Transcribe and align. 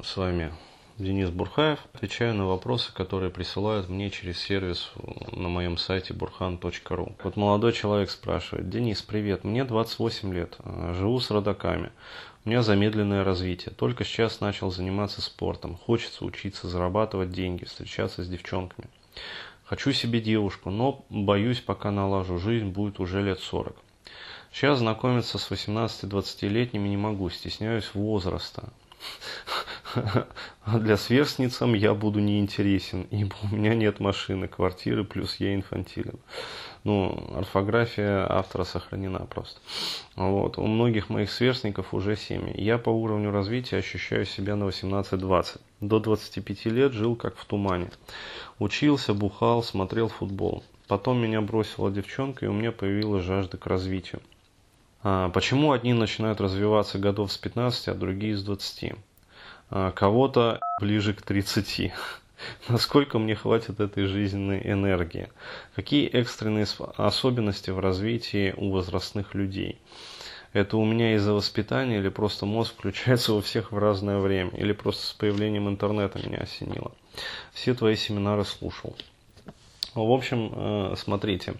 С 0.00 0.16
вами 0.16 0.54
Денис 0.96 1.28
Бурхаев. 1.28 1.78
Отвечаю 1.92 2.34
на 2.34 2.46
вопросы, 2.46 2.94
которые 2.94 3.30
присылают 3.30 3.90
мне 3.90 4.08
через 4.08 4.38
сервис 4.38 4.90
на 5.32 5.50
моем 5.50 5.76
сайте 5.76 6.14
burhan.ru. 6.14 7.14
Вот 7.22 7.36
молодой 7.36 7.74
человек 7.74 8.08
спрашивает. 8.08 8.70
Денис, 8.70 9.02
привет, 9.02 9.44
мне 9.44 9.64
28 9.64 10.32
лет, 10.32 10.56
живу 10.94 11.20
с 11.20 11.30
родаками. 11.30 11.92
У 12.44 12.48
меня 12.48 12.62
замедленное 12.62 13.22
развитие. 13.22 13.74
Только 13.74 14.04
сейчас 14.04 14.40
начал 14.40 14.70
заниматься 14.70 15.20
спортом. 15.20 15.76
Хочется 15.76 16.24
учиться 16.24 16.68
зарабатывать 16.68 17.30
деньги, 17.30 17.64
встречаться 17.66 18.24
с 18.24 18.28
девчонками. 18.28 18.88
Хочу 19.64 19.92
себе 19.92 20.22
девушку, 20.22 20.70
но 20.70 21.04
боюсь, 21.10 21.60
пока 21.60 21.90
налажу 21.90 22.38
жизнь, 22.38 22.68
будет 22.68 22.98
уже 22.98 23.20
лет 23.20 23.40
40. 23.40 23.76
Сейчас 24.52 24.78
знакомиться 24.78 25.36
с 25.36 25.50
18-20-летними 25.50 26.88
не 26.88 26.96
могу, 26.96 27.28
стесняюсь 27.28 27.90
возраста. 27.92 28.72
А 30.64 30.78
для 30.78 30.96
сверстницам 30.96 31.74
я 31.74 31.94
буду 31.94 32.20
неинтересен, 32.20 33.06
ибо 33.10 33.34
у 33.42 33.54
меня 33.54 33.74
нет 33.74 34.00
машины, 34.00 34.48
квартиры, 34.48 35.04
плюс 35.04 35.36
я 35.36 35.54
инфантилен. 35.54 36.18
Ну, 36.84 37.32
орфография 37.36 38.26
автора 38.28 38.64
сохранена 38.64 39.20
просто. 39.20 39.60
Вот. 40.16 40.58
У 40.58 40.66
многих 40.66 41.10
моих 41.10 41.30
сверстников 41.30 41.94
уже 41.94 42.16
семьи. 42.16 42.60
Я 42.60 42.78
по 42.78 42.90
уровню 42.90 43.30
развития 43.30 43.76
ощущаю 43.76 44.26
себя 44.26 44.56
на 44.56 44.64
18-20. 44.64 45.60
До 45.80 46.00
25 46.00 46.64
лет 46.66 46.92
жил 46.92 47.14
как 47.14 47.36
в 47.36 47.44
тумане. 47.44 47.90
Учился, 48.58 49.14
бухал, 49.14 49.62
смотрел 49.62 50.08
футбол. 50.08 50.64
Потом 50.88 51.22
меня 51.22 51.40
бросила 51.40 51.90
девчонка, 51.90 52.46
и 52.46 52.48
у 52.48 52.52
меня 52.52 52.72
появилась 52.72 53.24
жажда 53.24 53.56
к 53.56 53.66
развитию. 53.66 54.20
А, 55.04 55.30
почему 55.30 55.72
одни 55.72 55.92
начинают 55.92 56.40
развиваться 56.40 56.98
годов 56.98 57.32
с 57.32 57.38
15, 57.38 57.88
а 57.88 57.94
другие 57.94 58.36
с 58.36 58.42
20? 58.42 58.94
А, 59.74 59.90
кого-то 59.90 60.60
ближе 60.80 61.14
к 61.14 61.22
30. 61.22 61.92
Насколько 62.68 63.18
мне 63.18 63.34
хватит 63.34 63.80
этой 63.80 64.04
жизненной 64.04 64.60
энергии? 64.62 65.30
Какие 65.74 66.08
экстренные 66.08 66.66
особенности 66.98 67.70
в 67.70 67.78
развитии 67.78 68.52
у 68.54 68.70
возрастных 68.70 69.34
людей? 69.34 69.80
Это 70.52 70.76
у 70.76 70.84
меня 70.84 71.14
из-за 71.14 71.32
воспитания 71.32 72.00
или 72.00 72.10
просто 72.10 72.44
мозг 72.44 72.74
включается 72.78 73.32
у 73.32 73.40
всех 73.40 73.72
в 73.72 73.78
разное 73.78 74.18
время? 74.18 74.50
Или 74.50 74.72
просто 74.72 75.06
с 75.06 75.12
появлением 75.14 75.70
интернета 75.70 76.18
меня 76.18 76.40
осенило? 76.40 76.92
Все 77.54 77.72
твои 77.72 77.96
семинары 77.96 78.44
слушал. 78.44 78.94
В 79.94 80.12
общем, 80.12 80.52
э, 80.54 80.94
смотрите. 80.98 81.54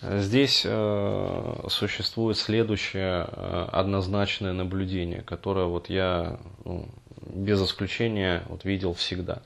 Здесь 0.00 0.62
э, 0.64 1.64
существует 1.68 2.38
следующее 2.38 3.28
э, 3.30 3.68
однозначное 3.70 4.54
наблюдение, 4.54 5.20
которое 5.20 5.66
вот 5.66 5.90
я 5.90 6.40
ну, 6.64 6.88
без 7.26 7.62
исключения 7.62 8.42
вот 8.48 8.64
видел 8.64 8.94
всегда. 8.94 9.42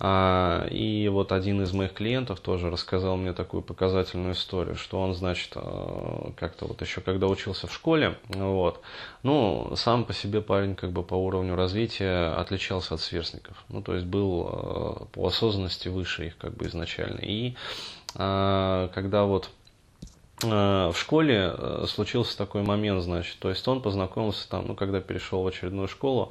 А, 0.00 0.66
и 0.70 1.08
вот 1.08 1.32
один 1.32 1.62
из 1.62 1.72
моих 1.72 1.92
клиентов 1.92 2.38
тоже 2.40 2.70
рассказал 2.70 3.16
мне 3.16 3.32
такую 3.32 3.62
показательную 3.62 4.34
историю, 4.34 4.76
что 4.76 5.00
он, 5.00 5.14
значит, 5.14 5.52
э, 5.56 6.30
как-то 6.36 6.66
вот 6.66 6.80
еще 6.80 7.00
когда 7.00 7.26
учился 7.26 7.66
в 7.66 7.74
школе, 7.74 8.16
вот, 8.28 8.80
ну, 9.24 9.72
сам 9.74 10.04
по 10.04 10.12
себе 10.12 10.40
парень 10.40 10.76
как 10.76 10.92
бы 10.92 11.02
по 11.02 11.14
уровню 11.14 11.56
развития 11.56 12.32
отличался 12.34 12.94
от 12.94 13.00
сверстников. 13.00 13.64
Ну, 13.68 13.82
то 13.82 13.94
есть 13.94 14.06
был 14.06 15.08
по 15.12 15.26
осознанности 15.26 15.88
выше 15.88 16.28
их 16.28 16.38
как 16.38 16.54
бы 16.54 16.66
изначально. 16.66 17.18
И 17.20 17.54
когда 18.14 19.24
вот 19.24 19.50
Э, 19.57 19.57
в 20.42 20.94
школе 20.94 21.52
э, 21.56 21.84
случился 21.88 22.38
такой 22.38 22.62
момент, 22.62 23.02
значит, 23.02 23.38
то 23.40 23.48
есть 23.48 23.66
он 23.66 23.82
познакомился 23.82 24.48
там, 24.48 24.66
ну, 24.68 24.74
когда 24.74 25.00
перешел 25.00 25.42
в 25.42 25.46
очередную 25.46 25.88
школу, 25.88 26.30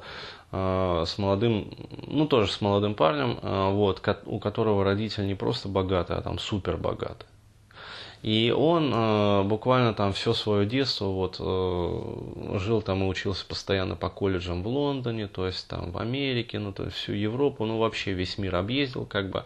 э, 0.50 1.04
с 1.06 1.18
молодым, 1.18 1.70
ну, 2.06 2.26
тоже 2.26 2.50
с 2.50 2.60
молодым 2.60 2.94
парнем, 2.94 3.38
вот, 3.42 4.02
у 4.26 4.38
которого 4.38 4.84
родители 4.84 5.26
не 5.26 5.34
просто 5.34 5.68
богатые, 5.68 6.18
а 6.18 6.22
там 6.22 6.38
супер 6.38 6.76
богатые. 6.76 7.28
И 8.22 8.52
он 8.56 8.92
э, 8.92 9.42
буквально 9.44 9.94
там 9.94 10.12
все 10.12 10.32
свое 10.34 10.66
детство 10.66 11.06
вот 11.06 11.36
э, 11.38 12.58
жил 12.58 12.82
там 12.82 13.04
и 13.04 13.06
учился 13.06 13.46
постоянно 13.46 13.94
по 13.94 14.08
колледжам 14.08 14.64
в 14.64 14.68
Лондоне, 14.68 15.28
то 15.28 15.46
есть 15.46 15.68
там 15.68 15.92
в 15.92 15.98
Америке, 15.98 16.58
ну 16.58 16.72
то 16.72 16.84
есть 16.84 16.96
всю 16.96 17.12
Европу, 17.12 17.64
ну 17.64 17.78
вообще 17.78 18.14
весь 18.14 18.36
мир 18.36 18.56
объездил 18.56 19.06
как 19.06 19.30
бы, 19.30 19.44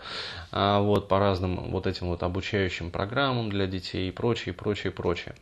а, 0.52 0.80
вот 0.80 1.06
по 1.06 1.18
разным 1.18 1.70
вот 1.70 1.86
этим 1.86 2.08
вот 2.08 2.22
обучающим 2.22 2.90
программам 2.90 3.50
для 3.50 3.66
детей 3.66 4.08
и 4.08 4.12
прочее, 4.12 4.54
прочее, 4.54 4.90
прочее. 4.90 5.34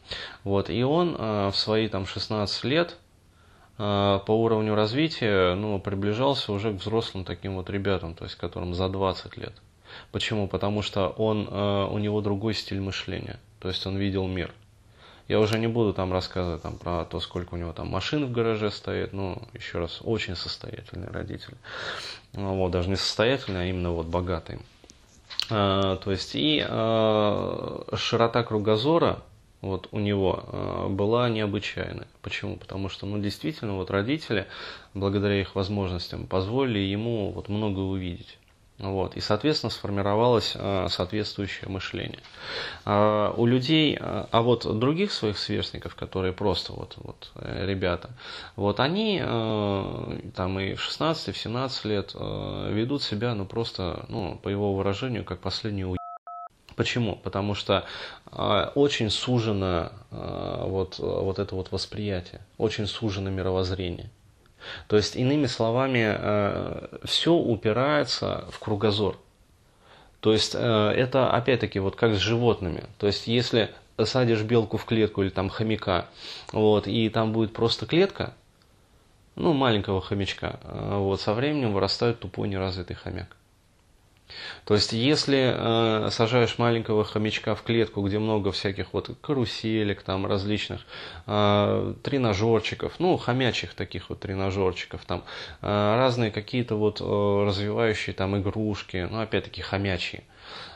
Вот 0.42 0.68
и 0.68 0.82
он 0.82 1.14
э, 1.16 1.50
в 1.52 1.56
свои 1.56 1.86
там 1.86 2.06
16 2.06 2.64
лет 2.64 2.96
э, 3.78 4.20
по 4.26 4.32
уровню 4.32 4.74
развития, 4.74 5.54
ну, 5.54 5.78
приближался 5.78 6.52
уже 6.52 6.72
к 6.72 6.80
взрослым 6.80 7.24
таким 7.24 7.54
вот 7.54 7.70
ребятам, 7.70 8.14
то 8.14 8.24
есть 8.24 8.34
которым 8.34 8.74
за 8.74 8.88
20 8.88 9.36
лет. 9.36 9.54
Почему? 10.12 10.48
Потому 10.48 10.82
что 10.82 11.08
он, 11.08 11.48
э, 11.50 11.88
у 11.90 11.98
него 11.98 12.20
другой 12.20 12.54
стиль 12.54 12.80
мышления. 12.80 13.38
То 13.58 13.68
есть 13.68 13.86
он 13.86 13.96
видел 13.96 14.26
мир. 14.26 14.52
Я 15.30 15.38
уже 15.38 15.60
не 15.60 15.68
буду 15.68 15.94
там 15.94 16.12
рассказывать 16.12 16.62
там, 16.62 16.76
про 16.76 17.04
то, 17.04 17.20
сколько 17.20 17.54
у 17.54 17.56
него 17.56 17.72
там 17.72 17.86
машин 17.86 18.26
в 18.26 18.32
гараже 18.32 18.72
стоит. 18.72 19.12
Ну, 19.12 19.40
еще 19.54 19.78
раз, 19.78 20.00
очень 20.02 20.34
состоятельные 20.34 21.08
родители. 21.08 21.56
Вот, 22.32 22.72
даже 22.72 22.88
не 22.88 22.96
состоятельные, 22.96 23.62
а 23.62 23.66
именно 23.66 23.92
вот 23.92 24.06
богатые. 24.06 24.58
А, 25.48 25.98
то 25.98 26.10
есть 26.10 26.34
и 26.34 26.60
а, 26.68 27.84
широта 27.94 28.42
кругозора 28.42 29.22
вот 29.60 29.86
у 29.92 30.00
него 30.00 30.42
а, 30.48 30.88
была 30.88 31.28
необычайная. 31.28 32.08
Почему? 32.22 32.56
Потому 32.56 32.88
что, 32.88 33.06
ну, 33.06 33.20
действительно, 33.20 33.76
вот 33.76 33.92
родители, 33.92 34.48
благодаря 34.94 35.40
их 35.40 35.54
возможностям, 35.54 36.26
позволили 36.26 36.80
ему 36.80 37.30
вот 37.30 37.48
многое 37.48 37.84
увидеть. 37.84 38.36
Вот, 38.80 39.14
и, 39.14 39.20
соответственно, 39.20 39.70
сформировалось 39.70 40.52
э, 40.54 40.86
соответствующее 40.88 41.68
мышление. 41.68 42.20
А 42.86 43.34
у 43.36 43.44
людей, 43.44 43.96
э, 44.00 44.24
а 44.30 44.42
вот 44.42 44.78
других 44.78 45.12
своих 45.12 45.36
сверстников, 45.36 45.94
которые 45.94 46.32
просто 46.32 46.72
вот, 46.72 46.94
вот 46.96 47.30
э, 47.34 47.66
ребята, 47.66 48.10
вот 48.56 48.80
они 48.80 49.18
там 49.20 50.58
и 50.60 50.74
в 50.74 50.80
16, 50.80 51.28
и 51.28 51.32
в 51.32 51.38
17 51.38 51.84
лет 51.84 52.14
ведут 52.14 53.02
себя, 53.02 53.34
ну, 53.34 53.44
просто, 53.44 54.06
ну, 54.08 54.38
по 54.42 54.48
его 54.48 54.74
выражению, 54.74 55.24
как 55.24 55.40
последний 55.40 55.84
у 55.84 55.96
Почему? 56.76 57.16
Потому 57.16 57.54
что 57.54 57.84
очень 58.74 59.10
сужено 59.10 59.92
вот, 60.10 60.98
вот 60.98 61.38
это 61.38 61.54
вот 61.54 61.72
восприятие, 61.72 62.40
очень 62.56 62.86
сужено 62.86 63.28
мировоззрение. 63.28 64.10
То 64.88 64.96
есть, 64.96 65.16
иными 65.16 65.46
словами, 65.46 66.16
э, 66.18 66.98
все 67.04 67.32
упирается 67.34 68.44
в 68.50 68.58
кругозор. 68.58 69.18
То 70.20 70.32
есть, 70.32 70.54
э, 70.54 70.58
это 70.58 71.30
опять-таки 71.30 71.78
вот 71.78 71.96
как 71.96 72.14
с 72.14 72.18
животными. 72.18 72.84
То 72.98 73.06
есть, 73.06 73.26
если 73.26 73.70
садишь 74.04 74.42
белку 74.42 74.76
в 74.76 74.84
клетку 74.84 75.22
или 75.22 75.30
там 75.30 75.48
хомяка, 75.48 76.06
вот, 76.52 76.86
и 76.86 77.08
там 77.08 77.32
будет 77.32 77.52
просто 77.52 77.86
клетка, 77.86 78.34
ну, 79.36 79.52
маленького 79.52 80.00
хомячка, 80.00 80.60
э, 80.62 80.96
вот, 80.98 81.20
со 81.20 81.34
временем 81.34 81.72
вырастает 81.72 82.20
тупой 82.20 82.48
неразвитый 82.48 82.96
хомяк. 82.96 83.36
То 84.64 84.74
есть, 84.74 84.92
если 84.92 85.54
э, 85.54 86.10
сажаешь 86.10 86.58
маленького 86.58 87.04
хомячка 87.04 87.54
в 87.54 87.62
клетку, 87.62 88.02
где 88.02 88.18
много 88.18 88.52
всяких 88.52 88.92
вот 88.92 89.10
каруселек, 89.20 90.02
там 90.02 90.26
различных 90.26 90.80
э, 91.26 91.94
тренажерчиков, 92.02 92.94
ну, 92.98 93.16
хомячих 93.16 93.74
таких 93.74 94.10
вот 94.10 94.20
тренажерчиков, 94.20 95.04
там 95.04 95.24
э, 95.62 95.66
разные 95.96 96.30
какие-то 96.30 96.76
вот 96.76 97.00
э, 97.00 97.44
развивающие 97.46 98.14
там 98.14 98.38
игрушки, 98.38 99.08
ну, 99.10 99.20
опять-таки 99.20 99.62
хомячие. 99.62 100.22
А 100.22 100.24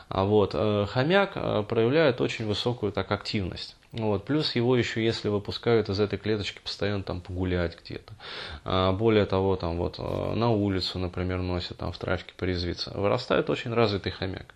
вот 0.09 0.51
э, 0.53 0.85
хомяк 0.87 1.31
э, 1.35 1.63
проявляет 1.67 2.21
очень 2.21 2.45
высокую 2.45 2.91
так 2.91 3.11
активность. 3.11 3.75
Вот. 3.91 4.25
Плюс 4.25 4.55
его 4.55 4.75
еще, 4.75 5.03
если 5.03 5.29
выпускают 5.29 5.89
из 5.89 5.99
этой 5.99 6.19
клеточки, 6.19 6.59
постоянно 6.59 7.03
там 7.03 7.21
погулять 7.21 7.77
где-то. 7.81 8.13
А, 8.65 8.91
более 8.91 9.25
того, 9.25 9.55
там 9.55 9.77
вот 9.77 9.95
э, 9.97 10.33
на 10.35 10.51
улицу, 10.51 10.99
например, 10.99 11.39
носят 11.39 11.77
там 11.77 11.91
в 11.91 11.97
трафике 11.97 12.33
порезвиться. 12.37 12.91
Вырастает 12.91 13.49
очень 13.49 13.73
развитый 13.73 14.11
хомяк. 14.11 14.53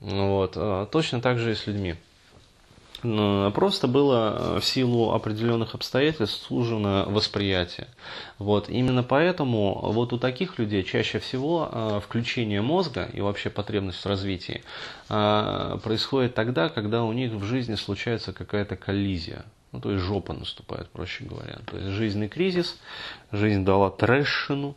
Вот. 0.00 0.58
Точно 0.90 1.20
так 1.20 1.38
же 1.38 1.52
и 1.52 1.54
с 1.54 1.66
людьми. 1.68 1.94
Просто 3.02 3.88
было 3.88 4.36
э, 4.56 4.60
в 4.60 4.64
силу 4.64 5.12
определенных 5.12 5.74
обстоятельств 5.74 6.46
сужено 6.46 7.04
восприятие. 7.08 7.88
Вот. 8.38 8.68
Именно 8.68 9.02
поэтому 9.02 9.74
вот 9.92 10.12
у 10.12 10.18
таких 10.18 10.58
людей 10.60 10.84
чаще 10.84 11.18
всего 11.18 11.68
э, 11.70 12.00
включение 12.02 12.62
мозга 12.62 13.08
и 13.12 13.20
вообще 13.20 13.50
потребность 13.50 14.04
в 14.04 14.06
развитии 14.06 14.62
э, 15.08 15.78
происходит 15.82 16.34
тогда, 16.34 16.68
когда 16.68 17.02
у 17.02 17.12
них 17.12 17.32
в 17.32 17.42
жизни 17.42 17.74
случается 17.74 18.32
какая-то 18.32 18.76
коллизия. 18.76 19.44
Ну, 19.72 19.80
то 19.80 19.90
есть 19.90 20.04
жопа 20.04 20.32
наступает, 20.32 20.88
проще 20.90 21.24
говоря. 21.24 21.58
То 21.66 21.78
есть 21.78 21.88
жизненный 21.88 22.28
кризис, 22.28 22.78
жизнь 23.32 23.64
дала 23.64 23.90
трэшину, 23.90 24.76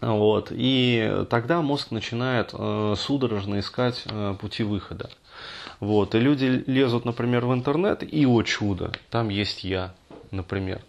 вот, 0.00 0.48
и 0.50 1.24
тогда 1.28 1.60
мозг 1.60 1.90
начинает 1.90 2.50
э, 2.54 2.94
судорожно 2.96 3.58
искать 3.58 4.04
э, 4.06 4.34
пути 4.40 4.62
выхода. 4.62 5.10
Вот. 5.80 6.14
И 6.14 6.20
люди 6.20 6.62
лезут, 6.66 7.04
например, 7.04 7.46
в 7.46 7.54
интернет, 7.54 8.02
и, 8.02 8.26
о 8.26 8.42
чудо, 8.42 8.92
там 9.10 9.28
есть 9.30 9.64
я, 9.64 9.92
например. 10.30 10.80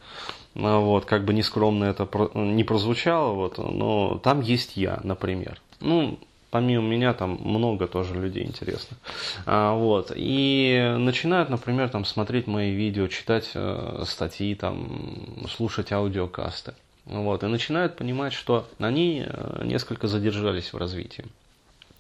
вот, 0.54 1.06
как 1.06 1.26
бы 1.26 1.34
нескромно 1.34 1.86
это 1.86 2.08
не 2.36 2.64
прозвучало, 2.64 3.34
вот, 3.34 3.58
но 3.58 4.20
там 4.24 4.42
есть 4.42 4.76
я, 4.76 5.00
например. 5.04 5.60
Ну, 5.80 6.20
помимо 6.52 6.84
меня 6.84 7.14
там 7.14 7.40
много 7.42 7.88
тоже 7.88 8.14
людей 8.14 8.46
интересных. 8.46 9.00
А, 9.46 9.74
вот. 9.74 10.12
И 10.14 10.96
начинают, 10.98 11.50
например, 11.50 11.90
там 11.90 12.06
смотреть 12.06 12.46
мои 12.46 12.72
видео, 12.72 13.08
читать 13.08 13.50
э, 13.56 14.04
статьи, 14.06 14.54
там, 14.54 15.48
слушать 15.50 15.92
аудиокасты. 15.92 16.74
Вот. 17.06 17.44
И 17.44 17.48
начинают 17.48 17.96
понимать, 17.96 18.34
что 18.34 18.68
они 18.78 19.26
э, 19.26 19.62
несколько 19.64 20.08
задержались 20.08 20.74
в 20.74 20.78
развитии. 20.78 21.26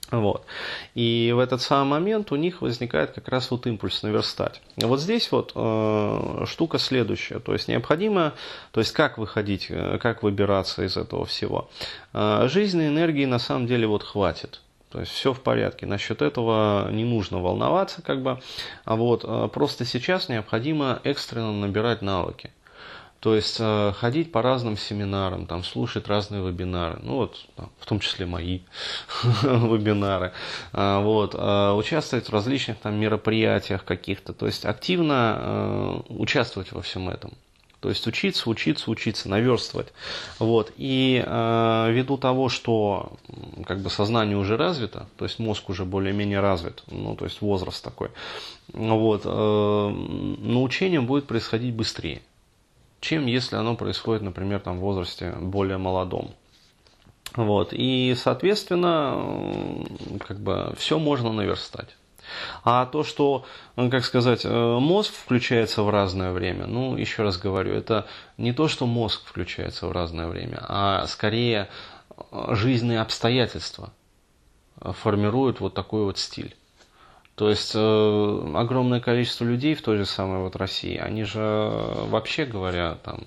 Вот. 0.09 0.45
И 0.93 1.31
в 1.33 1.39
этот 1.39 1.61
самый 1.61 1.89
момент 1.89 2.33
у 2.33 2.35
них 2.35 2.61
возникает 2.61 3.11
как 3.11 3.29
раз 3.29 3.49
вот 3.49 3.65
импульс 3.65 4.03
наверстать. 4.03 4.61
Вот 4.75 4.99
здесь 4.99 5.31
вот 5.31 5.53
э, 5.55 6.45
штука 6.47 6.79
следующая. 6.79 7.39
То 7.39 7.53
есть 7.53 7.69
необходимо, 7.69 8.33
то 8.71 8.81
есть 8.81 8.91
как 8.91 9.17
выходить, 9.17 9.67
э, 9.69 9.99
как 9.99 10.21
выбираться 10.21 10.83
из 10.83 10.97
этого 10.97 11.25
всего. 11.25 11.69
Э, 12.11 12.47
жизненной 12.49 12.89
энергии 12.89 13.25
на 13.25 13.39
самом 13.39 13.67
деле 13.67 13.87
вот 13.87 14.03
хватит. 14.03 14.59
То 14.91 14.99
есть 14.99 15.13
все 15.13 15.31
в 15.33 15.39
порядке. 15.39 15.85
Насчет 15.85 16.21
этого 16.21 16.91
не 16.91 17.05
нужно 17.05 17.39
волноваться, 17.39 18.01
как 18.01 18.21
бы. 18.21 18.41
А 18.83 18.97
вот 18.97 19.23
э, 19.23 19.49
просто 19.53 19.85
сейчас 19.85 20.27
необходимо 20.27 20.99
экстренно 21.05 21.53
набирать 21.53 22.01
навыки. 22.01 22.51
То 23.21 23.35
есть 23.35 23.57
э, 23.59 23.93
ходить 23.95 24.31
по 24.31 24.41
разным 24.41 24.75
семинарам, 24.75 25.45
там, 25.45 25.63
слушать 25.63 26.07
разные 26.07 26.43
вебинары, 26.43 26.97
ну 27.03 27.17
вот, 27.17 27.45
в 27.79 27.85
том 27.85 27.99
числе 27.99 28.25
мои 28.25 28.61
вебинары, 29.43 30.33
а, 30.73 31.01
вот, 31.01 31.35
а, 31.37 31.75
участвовать 31.75 32.29
в 32.29 32.33
различных 32.33 32.79
там 32.79 32.95
мероприятиях 32.95 33.85
каких-то, 33.85 34.33
то 34.33 34.47
есть 34.47 34.65
активно 34.65 35.37
э, 35.39 36.01
участвовать 36.09 36.71
во 36.71 36.81
всем 36.81 37.09
этом. 37.09 37.33
То 37.79 37.89
есть 37.89 38.07
учиться, 38.07 38.49
учиться, 38.49 38.89
учиться, 38.89 39.29
наверстывать. 39.29 39.93
Вот. 40.39 40.71
И 40.77 41.23
э, 41.23 41.87
ввиду 41.91 42.17
того, 42.17 42.49
что 42.49 43.13
как 43.67 43.81
бы 43.81 43.91
сознание 43.91 44.37
уже 44.37 44.57
развито, 44.57 45.07
то 45.17 45.25
есть 45.25 45.37
мозг 45.37 45.69
уже 45.69 45.85
более-менее 45.85 46.39
развит, 46.39 46.83
ну, 46.87 47.15
то 47.15 47.25
есть 47.25 47.41
возраст 47.41 47.83
такой, 47.83 48.09
вот, 48.73 49.21
э, 49.25 49.89
научение 50.39 51.01
будет 51.01 51.27
происходить 51.27 51.75
быстрее 51.75 52.23
чем 53.01 53.25
если 53.25 53.55
оно 53.57 53.75
происходит, 53.75 54.21
например, 54.21 54.61
там, 54.61 54.77
в 54.77 54.81
возрасте 54.81 55.31
более 55.31 55.77
молодом. 55.77 56.31
Вот. 57.35 57.69
И, 57.71 58.15
соответственно, 58.17 59.85
как 60.25 60.39
бы 60.39 60.73
все 60.77 60.99
можно 60.99 61.33
наверстать. 61.33 61.97
А 62.63 62.85
то, 62.85 63.03
что, 63.03 63.45
как 63.75 64.05
сказать, 64.05 64.45
э, 64.45 64.49
мозг 64.49 65.13
включается 65.13 65.81
в 65.83 65.89
разное 65.89 66.31
время, 66.31 66.67
ну, 66.67 66.95
еще 66.95 67.23
раз 67.23 67.37
говорю, 67.37 67.73
это 67.73 68.07
не 68.37 68.53
то, 68.53 68.67
что 68.67 68.85
мозг 68.85 69.21
включается 69.25 69.87
в 69.87 69.91
разное 69.91 70.27
время, 70.27 70.63
а 70.67 71.07
скорее 71.07 71.67
э, 72.31 72.55
жизненные 72.55 73.01
обстоятельства 73.01 73.91
формируют 74.79 75.59
вот 75.59 75.73
такой 75.73 76.03
вот 76.03 76.17
стиль. 76.19 76.55
То 77.35 77.49
есть 77.49 77.71
э, 77.73 78.53
огромное 78.55 78.99
количество 78.99 79.45
людей 79.45 79.73
в 79.73 79.81
той 79.81 79.97
же 79.97 80.05
самой 80.05 80.39
вот 80.39 80.55
России, 80.55 80.97
они 80.97 81.23
же 81.23 81.39
вообще 81.39 82.45
говоря, 82.45 82.95
там, 83.03 83.21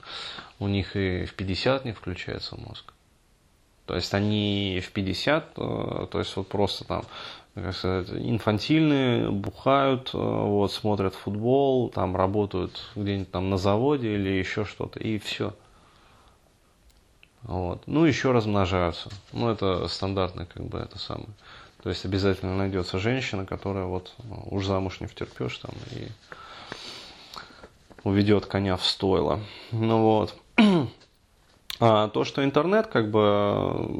у 0.58 0.68
них 0.68 0.94
и 0.94 1.24
в 1.24 1.34
50 1.34 1.84
не 1.84 1.92
включается 1.92 2.56
мозг. 2.56 2.92
То 3.86 3.94
есть 3.94 4.14
они 4.14 4.80
в 4.84 4.92
50, 4.92 5.52
э, 5.56 6.06
то 6.10 6.18
есть 6.18 6.36
вот 6.36 6.48
просто 6.48 6.84
там, 6.84 7.04
как 7.54 7.74
сказать, 7.74 8.10
инфантильные, 8.10 9.30
бухают, 9.30 10.10
э, 10.14 10.18
вот, 10.18 10.72
смотрят 10.72 11.14
футбол, 11.14 11.90
там 11.90 12.16
работают 12.16 12.90
где-нибудь 12.96 13.30
там 13.30 13.50
на 13.50 13.58
заводе 13.58 14.14
или 14.14 14.30
еще 14.30 14.64
что-то, 14.64 15.00
и 15.00 15.18
все. 15.18 15.54
Вот. 17.42 17.82
Ну, 17.86 18.06
еще 18.06 18.32
размножаются. 18.32 19.10
Ну, 19.32 19.50
это 19.50 19.86
стандартно, 19.88 20.46
как 20.46 20.64
бы, 20.64 20.78
это 20.78 20.98
самое. 20.98 21.28
То 21.84 21.90
есть 21.90 22.06
обязательно 22.06 22.56
найдется 22.56 22.98
женщина, 22.98 23.44
которая 23.44 23.84
вот 23.84 24.14
ну, 24.24 24.42
уж 24.50 24.64
замуж 24.64 25.00
не 25.00 25.06
втерпешь 25.06 25.58
там 25.58 25.72
и 25.90 26.08
уведет 28.04 28.46
коня 28.46 28.78
в 28.78 28.84
стойло. 28.84 29.40
Ну 29.70 30.02
вот. 30.02 30.34
А 31.80 32.08
то, 32.08 32.22
что 32.22 32.44
интернет 32.44 32.86
как 32.86 33.10
бы 33.10 33.90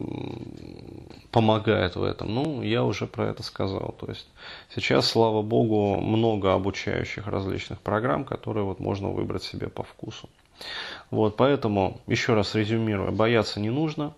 помогает 1.33 1.97
в 1.97 2.05
этом, 2.05 2.33
ну, 2.33 2.63
я 2.63 2.85
уже 2.85 3.09
про 3.09 3.27
это 3.27 3.43
сказал. 3.43 3.97
То 3.99 4.07
есть 4.07 4.29
сейчас, 4.73 5.09
слава 5.09 5.43
богу, 5.43 5.97
много 6.01 6.55
обучающих 6.55 7.27
различных 7.27 7.81
программ, 7.81 8.25
которые 8.25 8.63
вот 8.65 8.79
можно 8.79 9.09
выбрать 9.09 9.43
себе 9.43 9.69
по 9.69 9.83
вкусу. 9.83 10.29
Вот, 11.11 11.37
поэтому, 11.37 12.01
еще 12.07 12.35
раз 12.35 12.55
резюмируя, 12.55 13.11
бояться 13.11 13.59
не 13.59 13.71
нужно. 13.71 14.15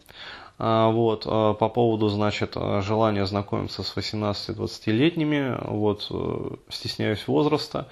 А, 0.59 0.91
вот, 0.91 1.25
а, 1.27 1.53
по 1.55 1.69
поводу, 1.69 2.09
значит, 2.09 2.57
желания 2.81 3.27
знакомиться 3.27 3.83
с 3.83 3.95
18-20-летними, 3.95 5.59
вот, 5.69 6.07
э, 6.11 6.57
стесняюсь 6.71 7.29
возраста, 7.29 7.89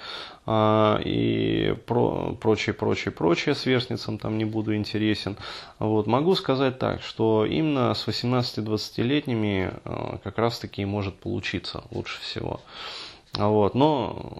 а, 0.46 0.98
и 1.04 1.76
про, 1.86 2.34
прочее, 2.40 2.74
прочее, 2.74 3.12
прочее, 3.12 3.54
сверстницам 3.54 4.18
там 4.18 4.38
не 4.38 4.46
буду 4.46 4.74
интересен. 4.74 5.36
Вот, 5.78 6.06
могу 6.06 6.34
сказать 6.34 6.78
так, 6.78 7.02
что 7.02 7.44
именно 7.44 7.92
с 7.92 8.08
18-20-летними 8.08 9.74
как 10.22 10.38
раз-таки 10.38 10.84
может 10.86 11.16
получиться 11.16 11.84
лучше 11.90 12.20
всего. 12.22 12.60
Вот, 13.34 13.74
но 13.74 14.32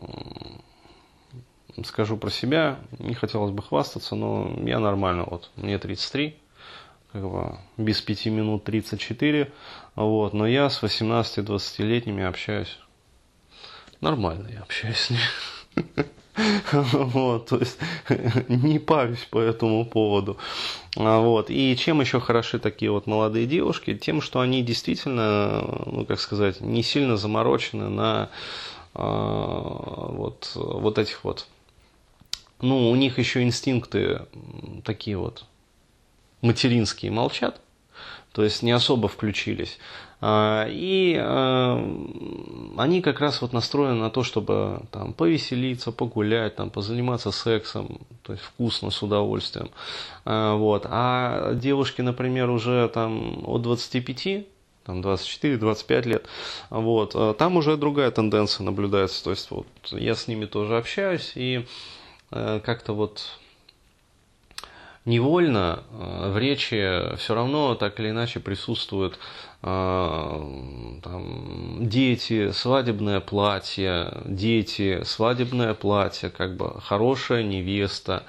скажу 1.85 2.17
про 2.17 2.31
себя, 2.31 2.79
не 2.99 3.15
хотелось 3.15 3.51
бы 3.51 3.63
хвастаться, 3.63 4.15
но 4.15 4.51
я 4.65 4.79
нормально, 4.79 5.25
вот, 5.27 5.51
мне 5.57 5.79
33, 5.79 6.37
как 7.15 7.31
бы 7.31 7.59
без 7.77 8.01
5 8.03 8.27
минут 8.27 8.65
34, 8.65 9.53
вот, 9.95 10.33
но 10.33 10.49
я 10.49 10.69
с 10.69 10.83
18-20-летними 10.83 12.25
общаюсь 12.25 12.77
нормально, 14.01 14.49
я 14.53 14.61
общаюсь 14.63 14.97
с 14.97 15.11
ними. 15.11 15.23
Вот, 16.83 17.47
то 17.47 17.59
есть 17.59 17.79
не 18.49 18.81
парюсь 18.81 19.25
по 19.31 19.39
этому 19.39 19.87
поводу. 19.87 20.37
А, 20.97 21.21
вот. 21.21 21.49
И 21.49 21.77
чем 21.77 22.01
еще 22.01 22.19
хороши 22.19 22.59
такие 22.59 22.91
вот 22.91 23.07
молодые 23.07 23.47
девушки? 23.47 23.95
Тем, 23.97 24.21
что 24.21 24.41
они 24.41 24.65
действительно, 24.65 25.61
ну 25.87 26.05
как 26.05 26.19
сказать, 26.19 26.61
не 26.61 26.83
сильно 26.83 27.17
заморочены 27.17 27.89
на 27.89 28.31
а, 28.95 30.09
вот, 30.11 30.51
вот 30.57 30.99
этих 30.99 31.23
вот. 31.23 31.47
Ну, 32.61 32.91
у 32.91 32.97
них 32.97 33.21
еще 33.21 33.45
инстинкты 33.45 34.23
такие 34.83 35.17
вот 35.17 35.45
материнские 36.45 37.11
молчат, 37.11 37.61
то 38.33 38.45
есть 38.45 38.63
не 38.63 38.73
особо 38.73 39.09
включились. 39.09 39.79
А, 40.21 40.67
и 40.71 41.17
а, 41.21 41.77
они 42.79 43.03
как 43.03 43.21
раз 43.21 43.43
вот 43.43 43.53
настроены 43.53 44.01
на 44.01 44.11
то, 44.11 44.23
чтобы 44.23 44.81
там 44.91 45.13
повеселиться, 45.13 45.93
погулять, 45.93 46.57
там, 46.57 46.71
позаниматься 46.71 47.31
сексом, 47.31 48.01
то 48.23 48.33
есть 48.33 48.45
вкусно, 48.45 48.91
с 48.91 49.03
удовольствием. 49.03 49.71
А, 50.25 50.55
вот. 50.57 50.87
А 50.89 51.53
девушки, 51.55 52.01
например, 52.01 52.49
уже 52.49 52.89
там 52.89 53.45
от 53.47 53.63
25 53.63 54.47
там 54.85 55.01
24-25 55.01 56.09
лет, 56.09 56.27
вот, 56.69 57.39
там 57.39 57.57
уже 57.57 57.79
другая 57.79 58.11
тенденция 58.11 58.65
наблюдается, 58.65 59.25
то 59.25 59.31
есть 59.31 59.51
вот 59.51 59.67
я 59.93 60.15
с 60.15 60.29
ними 60.29 60.45
тоже 60.45 60.77
общаюсь, 60.77 61.33
и 61.37 61.65
как-то 62.29 62.93
вот 62.93 63.39
невольно 65.05 65.83
э, 65.91 66.31
в 66.31 66.39
речи 66.39 67.17
все 67.17 67.35
равно 67.35 67.75
так 67.75 68.01
или 68.01 68.11
иначе 68.11 68.41
присутствуют 68.41 69.19
э, 69.63 69.67
там, 71.03 71.89
дети, 71.89 72.51
свадебное 72.53 73.21
платье, 73.21 74.13
дети, 74.25 75.03
свадебное 75.05 75.75
платье, 75.75 76.31
как 76.31 76.57
бы 76.57 76.81
хорошая 76.81 77.43
невеста, 77.43 78.25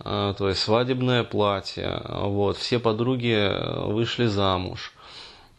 э, 0.00 0.34
то 0.36 0.48
есть 0.48 0.60
свадебное 0.60 1.24
платье, 1.24 2.00
вот, 2.08 2.56
все 2.56 2.78
подруги 2.78 3.50
вышли 3.90 4.26
замуж, 4.26 4.92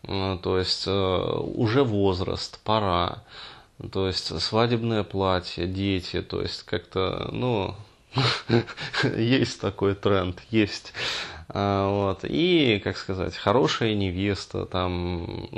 то 0.03 0.59
есть 0.59 0.87
уже 0.87 1.83
возраст, 1.83 2.59
пора, 2.63 3.23
то 3.91 4.05
есть 4.05 4.39
свадебное 4.39 5.03
платье, 5.03 5.65
дети, 5.65 6.21
то 6.21 6.41
есть 6.41 6.61
как-то, 6.61 7.29
ну, 7.31 7.73
есть 9.17 9.59
такой 9.61 9.95
тренд, 9.95 10.41
есть. 10.49 10.93
А, 11.49 11.89
вот. 11.89 12.19
И, 12.23 12.79
как 12.83 12.97
сказать, 12.97 13.35
хорошая 13.35 13.93
невеста, 13.93 14.65
там, 14.65 15.49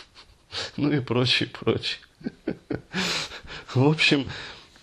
ну 0.76 0.90
и 0.90 1.00
прочее, 1.00 1.48
прочее. 1.48 2.00
В 3.74 3.86
общем, 3.88 4.26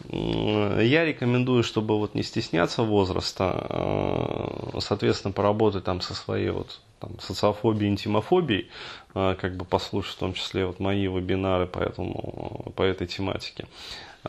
я 0.09 1.05
рекомендую, 1.05 1.63
чтобы 1.63 1.97
вот 1.97 2.15
не 2.15 2.23
стесняться 2.23 2.83
возраста, 2.83 3.51
а, 3.69 4.77
соответственно, 4.79 5.33
поработать 5.33 5.83
там 5.83 6.01
со 6.01 6.13
своей 6.13 6.49
вот 6.49 6.79
там, 6.99 7.19
социофобией, 7.19 7.91
интимофобией, 7.91 8.69
а, 9.13 9.35
как 9.35 9.55
бы 9.55 9.65
послушать 9.65 10.15
в 10.15 10.19
том 10.19 10.33
числе 10.33 10.65
вот 10.65 10.79
мои 10.79 11.07
вебинары 11.07 11.67
по, 11.67 11.79
этому, 11.79 12.71
по 12.75 12.83
этой 12.83 13.07
тематике. 13.07 13.67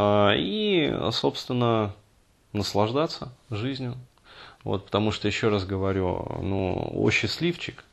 И, 0.01 0.97
собственно, 1.11 1.93
наслаждаться 2.53 3.33
жизнью, 3.51 3.97
Вот, 4.65 4.87
потому 4.87 5.13
что, 5.13 5.29
еще 5.29 5.49
раз 5.49 5.65
говорю, 5.65 6.27
ну, 6.43 6.91
о 6.93 7.11
счастливчик, 7.11 7.85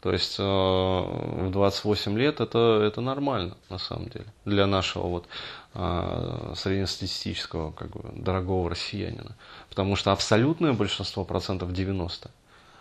то 0.00 0.12
есть 0.12 0.36
э, 0.38 0.42
в 0.42 1.50
28 1.50 2.18
лет 2.18 2.40
это, 2.40 2.82
это 2.82 3.00
нормально, 3.00 3.56
на 3.70 3.78
самом 3.78 4.08
деле, 4.10 4.26
для 4.44 4.66
нашего 4.66 5.06
вот 5.06 5.26
э, 5.74 6.52
среднестатистического, 6.56 7.72
как 7.72 7.90
бы, 7.90 8.10
дорогого 8.14 8.70
россиянина. 8.70 9.36
Потому 9.70 9.96
что 9.96 10.12
абсолютное 10.12 10.74
большинство, 10.74 11.24
процентов 11.24 11.72
90, 11.72 12.30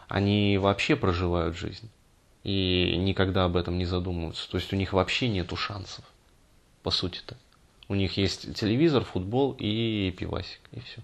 они 0.10 0.58
вообще 0.58 0.96
проживают 0.96 1.56
жизнь 1.56 1.90
и 2.44 2.96
никогда 2.98 3.46
об 3.46 3.56
этом 3.56 3.78
не 3.78 3.86
задумываются. 3.86 4.50
То 4.50 4.58
есть 4.58 4.74
у 4.74 4.75
них 4.75 4.94
вообще 4.94 5.30
нету 5.30 5.56
шансов, 5.56 6.04
по 6.82 6.92
сути-то. 6.92 7.38
У 7.88 7.96
них 7.96 8.18
есть 8.18 8.54
телевизор, 8.56 9.04
футбол 9.04 9.56
и 9.58 10.13
пивасик, 10.18 10.62
и 10.72 10.80
все. 10.82 11.02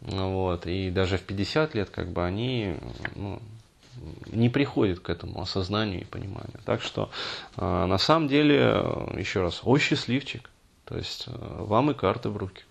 Вот. 0.00 0.66
И 0.66 0.90
даже 0.90 1.18
в 1.18 1.22
50 1.22 1.74
лет 1.74 1.90
как 1.90 2.08
бы 2.08 2.24
они 2.24 2.76
ну, 3.16 3.40
не 4.26 4.48
приходит 4.48 5.00
к 5.00 5.10
этому 5.10 5.40
осознанию 5.40 6.02
и 6.02 6.04
пониманию. 6.04 6.60
Так 6.64 6.82
что 6.82 7.10
э, 7.56 7.86
на 7.86 7.98
самом 7.98 8.28
деле, 8.28 8.82
еще 9.16 9.40
раз, 9.40 9.60
о 9.64 9.76
счастливчик. 9.78 10.50
То 10.84 10.96
есть 10.96 11.24
э, 11.26 11.32
вам 11.32 11.90
и 11.90 11.94
карты 11.94 12.30
в 12.30 12.36
руки. 12.36 12.62